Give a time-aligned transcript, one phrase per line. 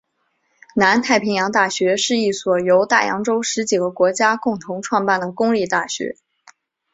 [0.75, 6.15] 南太平洋大学是一所由大洋洲十几个国家共同创办的公立大学。